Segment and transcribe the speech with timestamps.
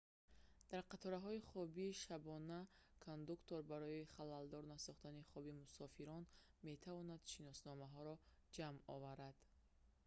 [0.71, 2.59] дар қатораҳои хоби шабона
[3.05, 6.23] кондуктор барои халалдор насохтани хоби мусофирон
[6.69, 8.15] метавонад шиносномаҳоро
[8.55, 9.35] ҷамъ оварад